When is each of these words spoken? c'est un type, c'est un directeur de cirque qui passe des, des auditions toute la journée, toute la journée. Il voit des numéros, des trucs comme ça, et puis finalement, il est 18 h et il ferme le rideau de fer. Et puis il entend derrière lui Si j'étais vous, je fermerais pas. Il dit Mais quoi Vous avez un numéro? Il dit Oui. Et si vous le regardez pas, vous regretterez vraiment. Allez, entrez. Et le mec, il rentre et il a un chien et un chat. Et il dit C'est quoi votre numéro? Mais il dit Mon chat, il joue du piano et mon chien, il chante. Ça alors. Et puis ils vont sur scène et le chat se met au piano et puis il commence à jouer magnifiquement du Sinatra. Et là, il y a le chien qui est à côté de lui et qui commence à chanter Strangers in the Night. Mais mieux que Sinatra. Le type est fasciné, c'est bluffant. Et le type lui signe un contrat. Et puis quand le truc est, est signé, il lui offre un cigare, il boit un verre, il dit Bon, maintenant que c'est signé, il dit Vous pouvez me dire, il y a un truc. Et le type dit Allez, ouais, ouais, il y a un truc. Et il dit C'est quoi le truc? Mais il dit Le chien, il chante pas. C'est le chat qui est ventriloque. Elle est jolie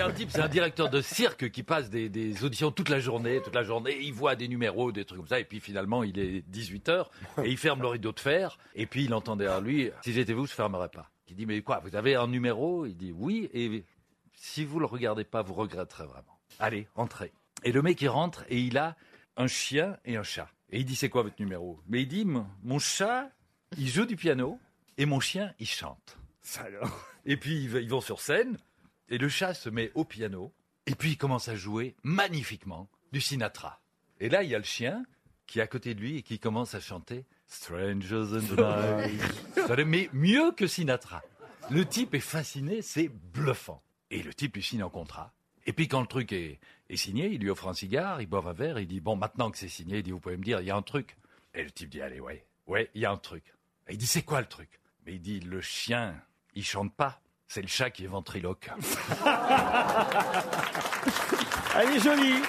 c'est 0.00 0.06
un 0.06 0.12
type, 0.12 0.30
c'est 0.30 0.40
un 0.40 0.48
directeur 0.48 0.88
de 0.88 1.02
cirque 1.02 1.50
qui 1.50 1.62
passe 1.62 1.90
des, 1.90 2.08
des 2.08 2.42
auditions 2.42 2.70
toute 2.70 2.88
la 2.88 3.00
journée, 3.00 3.42
toute 3.42 3.54
la 3.54 3.62
journée. 3.62 3.98
Il 4.00 4.14
voit 4.14 4.34
des 4.34 4.48
numéros, 4.48 4.92
des 4.92 5.04
trucs 5.04 5.18
comme 5.18 5.28
ça, 5.28 5.38
et 5.38 5.44
puis 5.44 5.60
finalement, 5.60 6.02
il 6.04 6.18
est 6.18 6.40
18 6.48 6.88
h 6.88 7.06
et 7.44 7.50
il 7.50 7.58
ferme 7.58 7.82
le 7.82 7.88
rideau 7.88 8.10
de 8.12 8.18
fer. 8.18 8.56
Et 8.74 8.86
puis 8.86 9.04
il 9.04 9.12
entend 9.12 9.36
derrière 9.36 9.60
lui 9.60 9.90
Si 10.02 10.14
j'étais 10.14 10.32
vous, 10.32 10.46
je 10.46 10.52
fermerais 10.52 10.88
pas. 10.88 11.10
Il 11.28 11.36
dit 11.36 11.44
Mais 11.44 11.60
quoi 11.60 11.80
Vous 11.84 11.96
avez 11.96 12.14
un 12.14 12.28
numéro? 12.28 12.86
Il 12.86 12.96
dit 12.96 13.12
Oui. 13.14 13.50
Et 13.52 13.84
si 14.32 14.64
vous 14.64 14.80
le 14.80 14.86
regardez 14.86 15.24
pas, 15.24 15.42
vous 15.42 15.52
regretterez 15.52 16.06
vraiment. 16.06 16.40
Allez, 16.58 16.88
entrez. 16.94 17.34
Et 17.62 17.70
le 17.70 17.82
mec, 17.82 18.00
il 18.00 18.08
rentre 18.08 18.46
et 18.48 18.58
il 18.58 18.78
a 18.78 18.96
un 19.36 19.48
chien 19.48 19.98
et 20.06 20.16
un 20.16 20.22
chat. 20.22 20.48
Et 20.70 20.78
il 20.78 20.86
dit 20.86 20.96
C'est 20.96 21.10
quoi 21.10 21.24
votre 21.24 21.36
numéro? 21.38 21.78
Mais 21.88 22.00
il 22.00 22.08
dit 22.08 22.24
Mon 22.24 22.78
chat, 22.78 23.30
il 23.76 23.88
joue 23.88 24.06
du 24.06 24.16
piano 24.16 24.58
et 24.96 25.04
mon 25.04 25.20
chien, 25.20 25.52
il 25.58 25.68
chante. 25.68 26.16
Ça 26.40 26.62
alors. 26.62 27.06
Et 27.26 27.36
puis 27.36 27.64
ils 27.64 27.90
vont 27.90 28.00
sur 28.00 28.22
scène 28.22 28.56
et 29.10 29.18
le 29.18 29.28
chat 29.28 29.54
se 29.54 29.68
met 29.68 29.90
au 29.94 30.04
piano 30.04 30.52
et 30.86 30.94
puis 30.94 31.10
il 31.10 31.16
commence 31.16 31.48
à 31.48 31.56
jouer 31.56 31.94
magnifiquement 32.02 32.88
du 33.12 33.20
Sinatra. 33.20 33.80
Et 34.20 34.28
là, 34.28 34.42
il 34.42 34.50
y 34.50 34.54
a 34.54 34.58
le 34.58 34.64
chien 34.64 35.04
qui 35.46 35.58
est 35.58 35.62
à 35.62 35.66
côté 35.66 35.94
de 35.94 36.00
lui 36.00 36.18
et 36.18 36.22
qui 36.22 36.38
commence 36.38 36.74
à 36.74 36.80
chanter 36.80 37.26
Strangers 37.46 38.36
in 38.36 38.40
the 38.40 38.58
Night. 38.58 39.86
Mais 39.86 40.08
mieux 40.12 40.52
que 40.52 40.66
Sinatra. 40.66 41.22
Le 41.70 41.84
type 41.84 42.14
est 42.14 42.20
fasciné, 42.20 42.82
c'est 42.82 43.08
bluffant. 43.08 43.82
Et 44.10 44.22
le 44.22 44.32
type 44.32 44.56
lui 44.56 44.62
signe 44.62 44.82
un 44.82 44.88
contrat. 44.88 45.32
Et 45.66 45.72
puis 45.72 45.88
quand 45.88 46.00
le 46.00 46.06
truc 46.06 46.32
est, 46.32 46.58
est 46.88 46.96
signé, 46.96 47.28
il 47.28 47.40
lui 47.40 47.50
offre 47.50 47.68
un 47.68 47.74
cigare, 47.74 48.20
il 48.20 48.26
boit 48.26 48.44
un 48.46 48.52
verre, 48.52 48.78
il 48.78 48.86
dit 48.86 49.00
Bon, 49.00 49.16
maintenant 49.16 49.50
que 49.50 49.58
c'est 49.58 49.68
signé, 49.68 49.98
il 49.98 50.02
dit 50.02 50.10
Vous 50.10 50.20
pouvez 50.20 50.36
me 50.36 50.42
dire, 50.42 50.60
il 50.60 50.66
y 50.66 50.70
a 50.70 50.76
un 50.76 50.82
truc. 50.82 51.16
Et 51.54 51.62
le 51.62 51.70
type 51.70 51.90
dit 51.90 52.00
Allez, 52.00 52.20
ouais, 52.20 52.44
ouais, 52.66 52.90
il 52.94 53.02
y 53.02 53.06
a 53.06 53.10
un 53.10 53.16
truc. 53.16 53.44
Et 53.88 53.92
il 53.92 53.98
dit 53.98 54.06
C'est 54.06 54.22
quoi 54.22 54.40
le 54.40 54.46
truc? 54.46 54.80
Mais 55.06 55.14
il 55.14 55.20
dit 55.20 55.40
Le 55.40 55.60
chien, 55.60 56.20
il 56.54 56.64
chante 56.64 56.94
pas. 56.94 57.20
C'est 57.52 57.62
le 57.62 57.66
chat 57.66 57.90
qui 57.90 58.04
est 58.04 58.06
ventriloque. 58.06 58.70
Elle 61.76 61.96
est 61.96 61.98
jolie 61.98 62.42